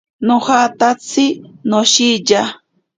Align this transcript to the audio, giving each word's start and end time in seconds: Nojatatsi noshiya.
Nojatatsi 0.27 1.25
noshiya. 1.69 2.41